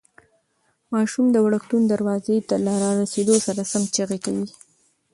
ماشوم 0.93 1.25
د 1.31 1.37
وړکتون 1.45 1.81
دروازې 1.93 2.37
ته 2.47 2.55
له 2.65 2.73
رارسېدو 2.83 3.35
سره 3.45 3.61
سم 3.71 3.83
چیغې 3.95 4.19
کوي. 4.25 4.47